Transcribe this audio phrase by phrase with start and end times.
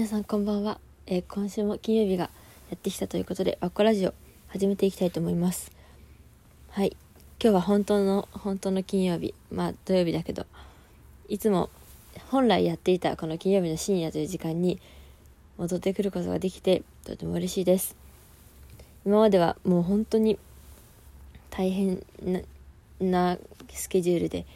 [0.00, 2.30] 皆さんこんばんは、えー今週も金曜日が
[2.70, 4.14] やってきたということでワッコラジオ
[4.48, 5.70] 始めていきたいと思います。
[6.70, 6.96] はい。
[7.38, 9.34] 今日は本当の本当の金曜日。
[9.52, 10.46] まあ土曜日だけど
[11.28, 11.68] いつも
[12.30, 14.80] 本来やっていたこの金曜日の深夜という時間に
[15.58, 17.94] 戻ってくることができてとても嬉しいです。
[19.04, 20.38] 今まではもう本当に
[21.50, 22.40] 大変な
[23.02, 23.38] な
[23.68, 24.46] スケジュールで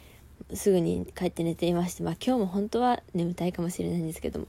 [0.54, 4.46] すぐに帰って寝ていましてまあ今日も本当は眠たいかもしれないんですけども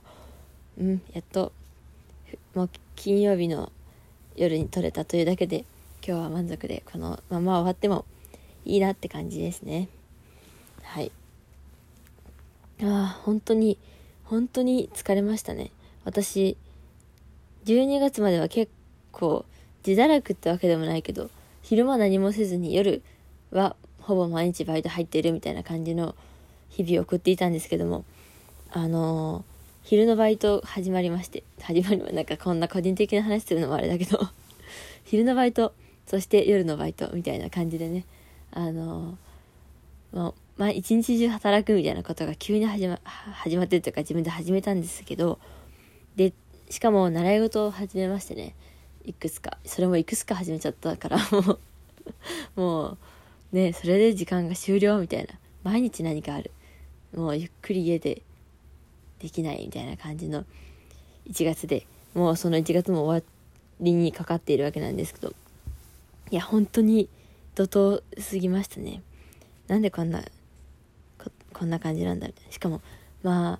[0.79, 1.51] うんやっと
[2.53, 3.71] もう金曜日の
[4.35, 5.65] 夜に撮れたというだけで
[6.05, 8.05] 今日は満足でこのまま終わっても
[8.65, 9.89] いいなって感じですね。
[10.83, 11.11] はい。
[12.81, 13.77] ああ本当に
[14.23, 15.71] 本当に疲れましたね。
[16.03, 16.57] 私
[17.65, 18.71] 12月までは結
[19.11, 19.45] 構
[19.85, 21.29] 自堕落ってわけでもないけど
[21.61, 23.01] 昼間何もせずに夜
[23.51, 26.15] はほぼ毎日バイト入ってるみたいな感じの
[26.69, 28.03] 日々を送っていたんですけども
[28.71, 29.54] あのー
[29.85, 34.19] 昼のバイト始まりまして始まりまなんかこんな個人的な話するのもあれだけど
[35.05, 35.73] 昼のバイト
[36.07, 38.03] そして夜のバイトみたいな感じでね
[38.51, 45.37] あのーもうまあ一日中働くみたいなことが急に始ま始まってるというか自分で始めたんですけど
[46.15, 46.33] で
[46.71, 48.55] しかも習い事を始めましてね
[49.03, 49.59] いくつか。
[49.65, 51.59] それもいくつか始めちゃったからもう
[52.59, 52.97] もう
[53.51, 55.35] ねそれで時間が終了みたいな。
[55.61, 56.49] 毎日何かある。
[57.13, 58.23] もうゆっくり家で
[59.19, 60.45] できないみたいな感じの
[61.29, 63.25] 1月でもうその1月も終わ
[63.79, 65.33] りにかかっているわけなんですけど
[66.31, 67.09] いや本当に
[67.55, 69.01] 怒涛すぎましたね。
[69.67, 70.23] なんでこんな
[71.53, 72.51] こんな感じなんだみたいな。
[72.51, 72.81] しかも
[73.23, 73.59] まあ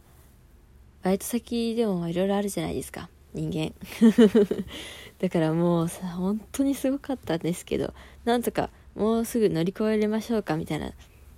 [1.04, 3.10] バイト先でもいろいろあるじゃないですか。
[3.34, 3.74] 人間。
[5.20, 7.94] だからもうさ本当にすごかったんですけど
[8.26, 10.92] なんとかもうすぐ乗り越えれましょうかみたいな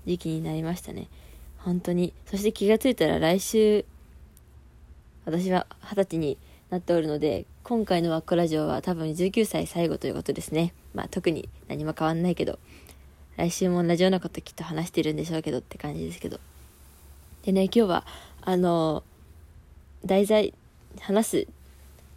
[0.06, 1.08] 時期になりましたね。
[1.60, 2.14] 本当に。
[2.26, 3.86] そして気がついたら来週
[5.28, 6.38] 私は二十歳に
[6.70, 10.74] なっておるので今回のワッコラジオは多分19歳最後ということですね。
[10.94, 12.60] まあ特に何も変わんないけど
[13.36, 16.40] 来週も同じようなこときっと話してるんでしょうけどって感じですけど。
[17.44, 18.06] でね今日は
[18.42, 19.04] あの
[20.06, 20.54] 題材
[21.02, 21.48] 話す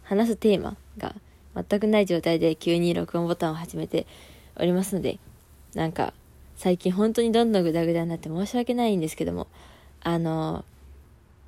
[0.03, 1.13] 話すテーマが
[1.53, 4.07] 全くない状態で急に録音ボタンを始めて
[4.55, 5.19] おりますので
[5.73, 6.13] なんか
[6.55, 9.47] 最近本当にどんどんグダグダになって申し訳ないんですけども
[9.99, 10.63] あの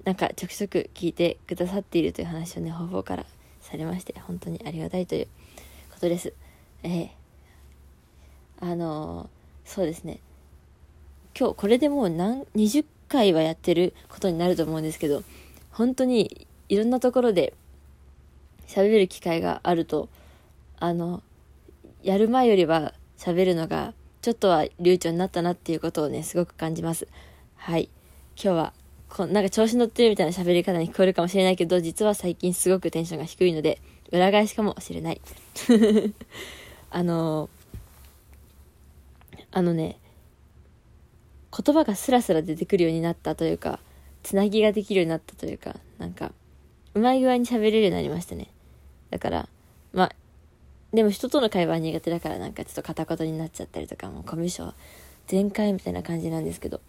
[0.06, 3.26] なんかちょくちょく聞いてくださっているという話をね方々から
[3.62, 5.28] されまして本当にありがたいという
[5.92, 6.34] ことです。
[6.84, 7.12] ええ
[8.60, 9.30] あの
[9.66, 10.20] そうですね。
[11.38, 15.24] 今日これでもう何20回はやってることになると思うんですけど
[15.72, 17.54] 本当にいろんなところで
[18.68, 20.10] 喋る機会があると
[20.80, 21.24] あの
[22.04, 27.08] やる前よりは喋るのがちょっとは流暢になったなっていうことをねすごく感じます。
[27.56, 27.90] はい。
[28.36, 28.74] 今日は
[29.14, 33.80] こなんか調子乗ってるみたいな喋り方に聞こえるかもしれないけど実は最近すごくテンションが低いので
[34.12, 35.22] 裏返しかもしれない。
[36.90, 37.50] あの
[39.52, 40.00] あのね
[41.56, 43.80] 言葉がスラスラ出てくるようになったというか
[44.24, 46.32] つなぎができるようになったというかなんか
[46.96, 48.48] うまい具合に喋れるようになりましたね。
[49.12, 49.50] だから
[49.92, 50.16] まあ
[50.92, 54.76] でも人との会話は苦手だからなんかちょっと片言になっちゃったりとかもうコミュ障
[55.28, 56.82] 全開みたいな感じなんですけど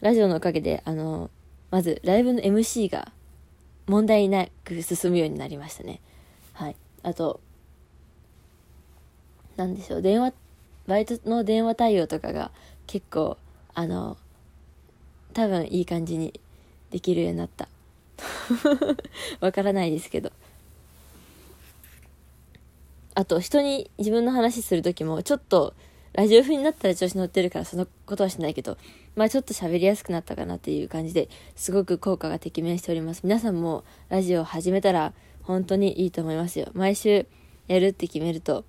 [0.00, 1.30] ラジオのおかげであの
[1.70, 3.12] まずライブの MC が
[3.86, 6.00] 問題なく進むようになりましたね。
[6.52, 6.76] はい。
[7.02, 7.40] あと
[9.56, 10.02] なんでしょう。
[10.02, 10.32] 電話
[10.86, 12.50] バイトの電話対応とかが
[12.86, 13.36] 結構
[13.74, 14.16] あの
[15.34, 16.40] 多分いい感じに
[16.90, 17.68] できるようになった。
[19.40, 20.32] わからないですけど。
[23.14, 25.72] あと人に自分の話する時もちょっと
[26.12, 28.76] ラジオ風になったら調子乗ってるからそのことはしないけど
[29.16, 33.22] まあちょっと喋りやすくなったかなっていう感じですごく効果がてきめんしております。
[33.24, 36.68] 皆さんもラジオを始めたら本当にいいと思いますよ。
[36.74, 37.26] 毎週
[37.66, 38.64] やるって決めると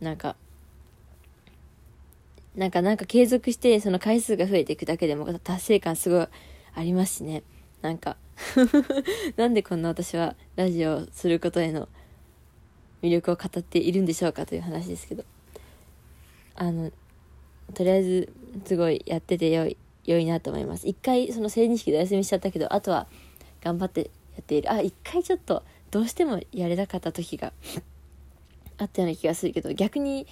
[0.00, 0.36] なんか
[2.54, 6.28] なんかなんか継続してその回数が増えていくだけでも達成感すごい
[6.74, 7.42] ありますしね。
[7.82, 8.16] なんか
[9.36, 11.88] なんでこんな私はラジオをすることへの
[13.02, 15.24] 魅力を語っているんでしょうかという話ですけど。
[16.54, 16.92] あの
[17.72, 18.32] とりあえず
[18.64, 19.76] すごいやってて良い。
[20.10, 20.86] 良いなと思います。
[20.86, 23.06] 一回その成人式でお休みしちゃったけどあとは
[23.62, 24.70] 頑張ってやっている。
[24.70, 27.52] あ一回ちょっとどうしてもやれなかった時が
[28.78, 30.26] あったような気がするけど逆に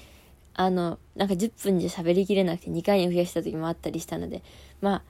[0.54, 4.42] あのなんか10分じゃ喋りきれなくて2回に増やした時もあったりしたので
[4.80, 5.02] まあ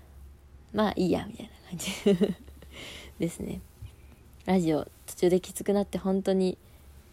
[0.73, 2.35] まあいいやみたいな感じ
[3.19, 3.61] ですね。
[4.47, 6.56] ラジオ途中できつくなって本当に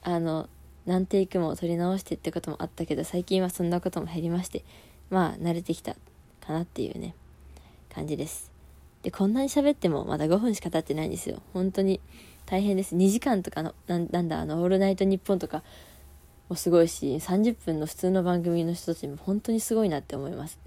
[0.01, 0.49] あの
[0.85, 4.63] 何テイクも撮り直してってこともあったけど最近はそんなことも減りまして
[5.09, 5.95] まあ慣れてきた
[6.39, 7.15] かなっていうね。
[7.95, 8.51] 感じです。
[9.03, 11.41] でこんなに喋ってもまだ5分しか経ってないんですよ。
[11.53, 12.01] 本当に
[12.45, 12.95] 大変です。
[12.95, 15.63] 2時間とかのなんだあの「オールナイトニッポン」とか
[16.49, 20.59] もすごいし30分の普通の番組の人たちも本当にすごいなって思います。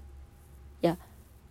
[0.81, 0.97] いや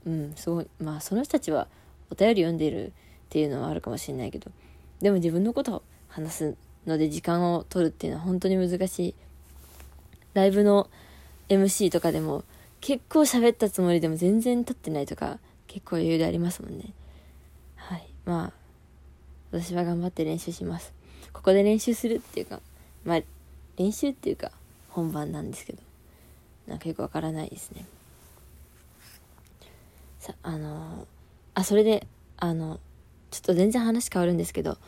[0.04, 0.66] うんすごい。
[0.80, 1.68] まあその人たちは
[2.10, 2.92] お便り読んでるっ
[3.28, 4.50] ていうのはあるかもしれないけど
[5.00, 9.14] でも自分のことを話すので時間を取るっていうのは本当に難しい。
[10.34, 10.88] ライブの
[11.48, 12.44] MC とかでも
[12.80, 16.92] 結構喋ったつもりでも全然立ってないとか結構余裕でありますもんね。
[17.76, 18.08] はい。
[18.24, 18.52] まあ
[19.52, 20.92] 私は頑張って練習します。
[21.32, 22.60] ここで練習するっていうか
[23.04, 23.20] まあ
[23.76, 24.50] 練習っていうか
[24.88, 25.78] 本番なんですけど
[26.66, 27.84] なんかよくわからないですね。
[30.18, 31.06] さあの
[31.54, 32.06] あそれで
[32.36, 32.80] あの
[33.30, 34.78] ちょっと全然話変わるんですけど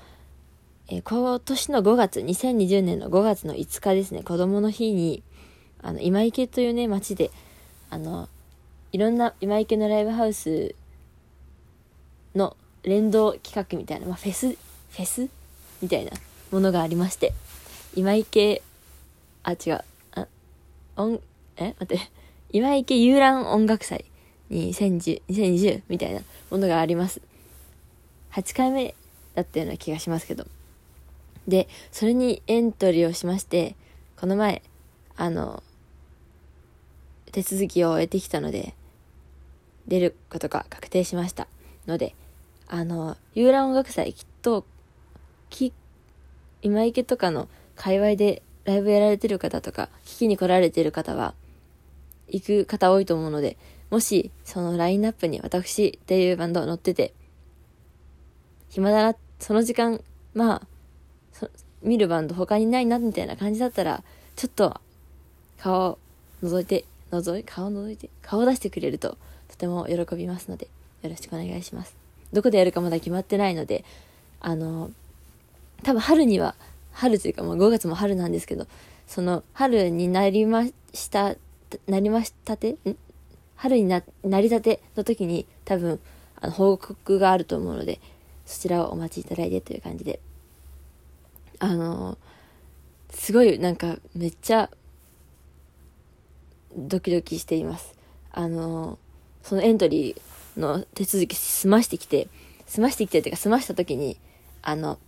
[0.92, 5.22] えー、今年の5月、2020年の5月の5日ですね、子供の日に、
[5.82, 7.30] あの、今池というね、町で、
[7.90, 8.28] あの、
[8.92, 10.74] いろんな今池のライブハウス
[12.34, 15.28] の連動企画みたいな、まあ、フェス、フェス？
[15.80, 16.12] みたいな
[16.50, 17.32] ものがありまして、
[17.94, 18.62] 今池、
[19.42, 20.26] あ、違う、あ、
[20.96, 21.20] 音、
[21.56, 21.74] え？
[21.78, 21.98] 待って、
[22.52, 24.04] 今池遊覧音楽祭
[24.50, 26.20] 2010、2020みたいな
[26.50, 27.20] ものがあります。
[28.32, 28.94] 8回目
[29.34, 30.46] だったような気がしますけど。
[31.46, 33.76] で、それにエントリーをしまして、
[34.16, 34.62] この前、
[35.16, 35.62] あの、
[37.32, 38.74] 手続きを終えてきたので、
[39.90, 41.48] 出ることが確定しました。
[41.86, 42.14] ので、
[42.68, 44.64] あの、遊覧音楽祭きっと、
[45.50, 45.72] き、
[46.62, 51.34] 今池とかの界隈でライブやられてる方とか、聞きに来られてる方は、
[52.28, 53.56] 行く方多いと思うので、
[53.90, 57.12] もし、そのラインナップに私っていうバンド乗ってて、
[58.68, 60.00] 暇だな、その時間、
[60.34, 61.48] まあ、
[61.82, 64.04] 見るバンド他にないなみたいな感じだったら、
[64.36, 64.80] ちょっと
[65.58, 65.98] 顔を
[66.44, 69.18] 覗いて、覗い、顔を覗いて、顔を出してくれると
[69.50, 70.68] とても喜びますので、
[71.02, 71.94] よろしくお願いします。
[72.32, 73.84] どこでやるかまだ決まってないので、
[74.40, 74.90] あの、
[75.82, 76.54] 多分春には、
[76.92, 78.66] 春というかもう5月も春なんですけど、
[79.06, 80.64] その春になりま
[80.94, 81.34] した、
[81.86, 82.96] なりましたてん？
[83.56, 86.00] 春にな、なりたての時に多分、
[86.40, 88.00] あの、報告があると思うので、
[88.46, 90.20] そちらをお待ちいただいてという感じで、
[91.60, 92.16] あの
[93.10, 94.70] すごいなんかめっちゃ
[96.76, 97.94] ドキドキしています。
[98.32, 98.98] あの
[99.42, 102.28] そのエントリーの手続き済ましてきて
[102.66, 104.18] 済ましてきてっていうか済ました時に
[104.62, 104.98] あの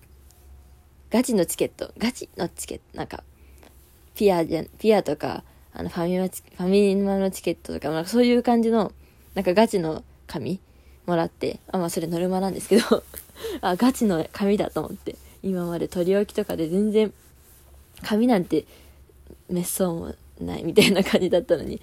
[1.11, 3.23] ガチのチケットガチのチケットなんか
[4.15, 5.45] ピアじゃピアとか
[5.75, 8.93] あのファミマファミマのチケットとかなんかそういう感じの
[9.35, 10.61] なんかガチの紙
[11.07, 13.05] もらってあまあそれノルマなんですけど
[13.61, 17.13] あガチの紙だと思って今まで取り置きとかで全然
[18.03, 18.65] 紙なんて
[19.49, 21.81] 滅相もないみたいな感じだったのに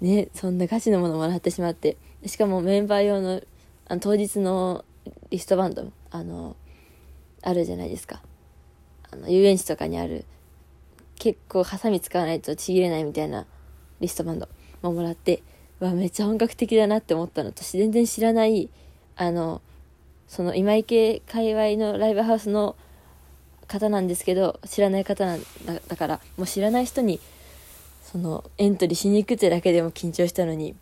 [0.00, 1.96] ねそんなガチのものもらってしまって。
[2.26, 3.40] しかもメンバー用の
[3.88, 4.84] あの当日の
[5.30, 6.56] リストバンドあの
[7.42, 8.22] あるじゃないですか。
[9.10, 10.24] あの遊園地とかにある
[11.18, 13.46] 結構ハサミ使わないとちぎれないみたいな
[14.00, 14.48] リストバンド
[14.82, 15.42] ももらって
[15.80, 17.52] わめっちゃ本格的だなって思ったの。
[17.52, 18.70] と全然知らない
[19.16, 19.62] あの
[20.28, 22.76] その今池界隈のライブハウスの
[23.66, 27.20] 方なんですけど知らない方なんだだからもう知らない人に
[28.10, 30.74] そのエントリーしに行くってだけでも緊張したのに。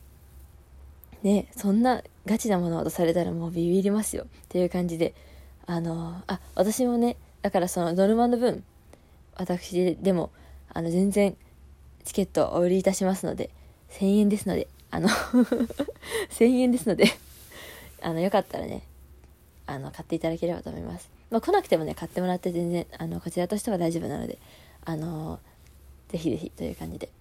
[1.23, 4.25] ねそんなガチなものを渡されたらもうビビりますよ。
[4.25, 5.15] っていう感じで
[5.67, 8.65] あのあ私もねだからそのノルマの分
[9.37, 10.31] 私でも
[10.73, 11.37] あの全然
[12.05, 13.51] チケットをお売りいたしますので
[13.91, 15.09] 1000円ですのであの
[16.31, 17.07] 1000円ですので
[18.01, 18.83] あのよかったらね
[19.67, 21.11] あの買っていただければと思います。
[21.31, 24.39] まあ、来なくてもね買ってもらって全然あのこちらとしては大丈夫なので
[24.85, 25.41] あの
[26.09, 27.18] ぜひぜひという感じで。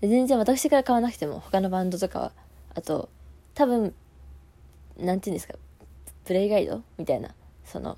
[0.00, 2.32] 全然私から買わなくても他のバンドとかは
[2.74, 3.08] あと
[3.54, 3.94] 多分
[4.98, 5.54] 何て言うんですか
[6.24, 7.30] プレイガイドみたいな
[7.64, 7.96] その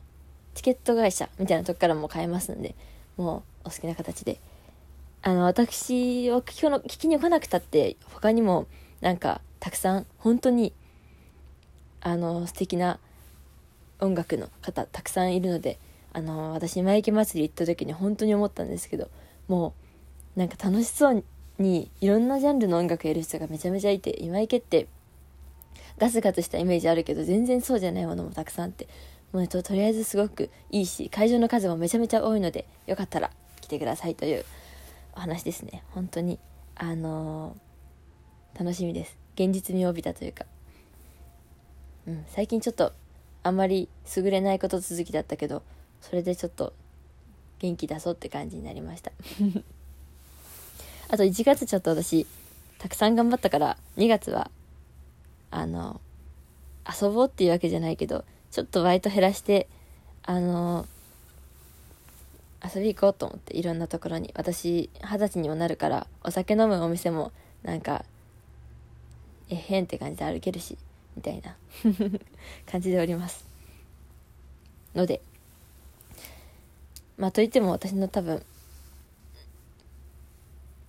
[0.55, 2.75] チケット会社みたいなとこからも買えますので
[3.17, 4.41] もうお好きな形で。
[5.23, 8.67] あの私を聞きに来なくたって他にも
[9.03, 10.73] なんかたくさん本当に
[12.01, 12.99] あの素敵な
[14.01, 15.79] 音楽の方たくさんいるので
[16.15, 19.11] あの私今池祭り行った時に本当に思ったんですけど
[19.47, 19.75] も
[20.37, 21.23] うなんか楽しそう
[21.61, 24.89] にいろんなジャンルの音楽やる人がめちゃめちゃいて今池って
[25.99, 28.89] ガツガツしたイメージあるけど全然そうじゃないものもたくさんあって
[29.33, 34.45] もう、ね、ととりあえずすごくいいし会場の数もめちゃめちゃ多いのでよかったら来てくださいという
[35.15, 35.83] お話ですね。
[35.91, 36.39] 本当に
[36.75, 39.19] あのー、楽しみです。
[39.35, 40.47] 現実味を帯びたというか。
[42.09, 42.93] うん、最近ちょっと
[43.43, 45.63] あんまり優れないこと続きだったけど
[46.01, 46.73] それでちょっと
[47.59, 49.13] 元気出そうって感じになりました。
[51.11, 52.27] あと1月ちょっと私
[52.79, 54.51] たくさん頑張ったから2月は
[55.51, 56.01] あの
[56.89, 59.69] 遊ぼうっていうわけじゃないけどちょっとバイト減らして
[60.23, 60.87] あの
[62.63, 64.33] 遊び行こうと思っていろんなところに。
[64.37, 68.05] 私二十歳にもなるからお酒飲むお店もなんか
[69.49, 70.79] えへんって感じで歩けるし
[71.17, 71.57] みたいな
[72.71, 73.45] 感じでおります。
[74.95, 75.21] ので
[77.17, 78.45] まあといっても私の多分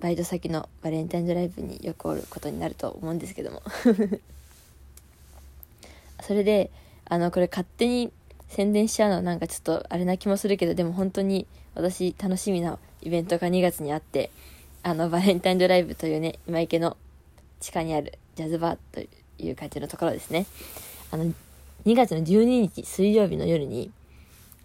[0.02, 3.62] バイト先のバレンタインドライブによくおることになると思うんですけども。
[6.22, 6.70] それで
[7.06, 8.12] あのこれ勝手に
[8.50, 14.30] 宣伝しちゃうのはなんかちょっとあれな気もするけどでも本当に私楽しみなイベントが2月にあって
[14.84, 16.98] あのバレンタインドライブというね今池の
[17.60, 19.02] 地下にあるジャズバーと
[19.42, 20.46] いう感じのところですね。
[21.12, 21.26] あの
[21.86, 23.92] 2月の12日水曜日の夜に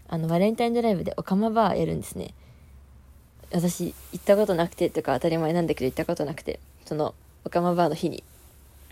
[0.09, 2.35] あのバレンタインドライブでオカマバーやるんですね。
[3.53, 8.25] 私行ったことなくてとか当たり前なんだけど行ったことなくてそのオカマバーの日に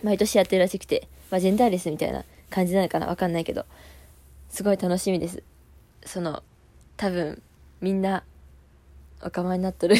[0.02, 3.64] 毎年やってるらしくて、まあ、ジェンダーレスみたいな感じなのかなわかんないけど
[4.50, 5.42] すごい楽しみです。
[6.06, 6.42] その
[6.96, 7.42] 多分
[7.80, 8.22] みんな
[9.24, 9.96] オカマになっとる。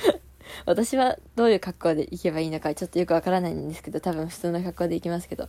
[0.66, 5.48] 私はどういう格好で行けばいいのかちょっとよくわからないんですけど多分普通の格好で行きますけど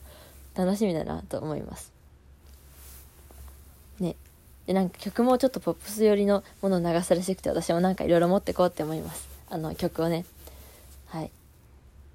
[0.55, 1.91] 楽しみだなと思います。
[3.99, 4.15] ね。
[4.67, 10.25] でなんか曲もちょっとポップス寄りのものを流すらしくて私もなんかいろいろ持ってこうって思いますあの曲をね
[11.07, 11.31] はい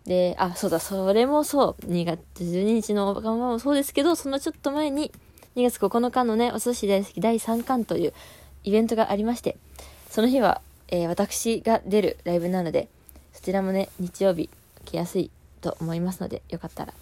[0.06, 5.10] であそうだそれもそう2月12日のオカマもそうですけどそのちょっと前に
[5.56, 8.12] 2月9日のねお寿司大好き第3巻という
[8.64, 9.56] イベントがありまして
[10.10, 10.60] その日は
[10.94, 12.86] えー、私が出るライブなので、
[13.32, 14.50] そちらもね、日曜日
[14.84, 15.30] 来やすい
[15.62, 16.92] と思いますので、よかったら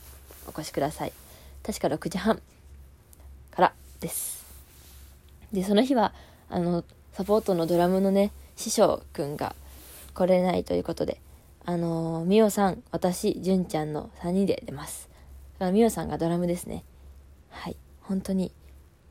[0.47, 1.13] お越しください。
[1.65, 2.41] 確か6時半
[3.51, 4.40] からです。
[5.53, 6.13] で、その日は、
[6.49, 9.55] あの、サポートのドラムのね、師匠くんが
[10.15, 11.21] 来れないということで、
[11.65, 15.09] あの、みおさん、私、純ちゃんの3人で出ます。
[15.73, 16.85] みおさんがドラムですね。
[17.51, 17.77] はい。
[18.03, 18.53] 本当に